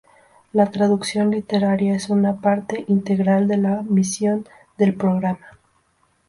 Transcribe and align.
La 0.51 0.71
traducción 0.71 1.29
literaria 1.29 1.93
es 1.93 2.09
una 2.09 2.37
parte 2.41 2.85
integral 2.87 3.47
de 3.47 3.57
la 3.57 3.83
misión 3.83 4.47
del 4.75 4.95
Programa. 4.95 5.59